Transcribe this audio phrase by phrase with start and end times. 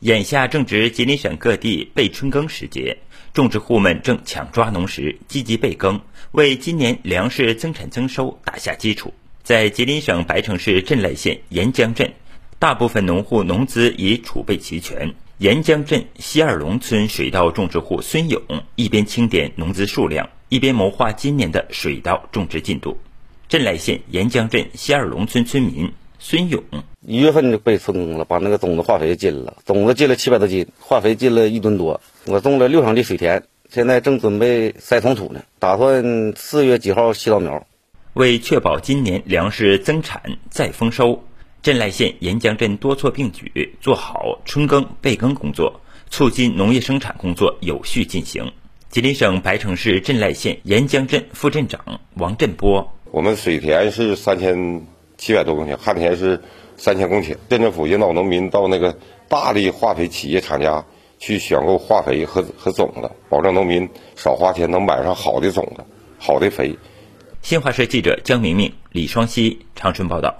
[0.00, 2.96] 眼下正值吉林省各地备春耕时节，
[3.34, 6.00] 种植户们正抢抓农时，积极备耕，
[6.32, 9.12] 为今年粮食增产增收打下基础。
[9.42, 12.10] 在吉林省白城市镇赖县沿江镇，
[12.58, 15.14] 大部分农户农资已储备齐全。
[15.36, 18.42] 沿江镇西二龙村水稻种植户孙勇
[18.76, 22.98] 一边清点农资数量，一边谋划今年的水稻种植进度。
[23.48, 26.62] 镇赖县沿江镇西二龙村村民孙勇：
[27.06, 32.00] 一月份就被春耕了，把那个种子化肥进了，种子进了七百多斤，化肥进了一吨多。
[32.26, 37.66] 我种了六场地水田，现在正准备筛同土呢，打算四月几号吸稻苗。
[38.12, 41.24] 为确保今年粮食增产再丰收。
[41.62, 48.52] 镇赖县沿江镇多措并举，做好春耕备耕工作，促进农业生产工作有序进行。
[48.88, 54.86] 吉林省白城市镇赖县沿江镇副镇长王振波：我们水田是三千
[55.20, 56.40] 七百多公顷，旱田是
[56.78, 57.36] 三千公顷。
[57.50, 58.96] 镇政府引导农民到那个
[59.28, 60.82] 大力化肥企业厂家
[61.18, 65.84] 去选购化肥和和种子，保证农民少花钱能买上好的种子、
[66.18, 66.74] 好的肥。
[67.42, 70.34] 新华社记者江明明、李双溪长春报道。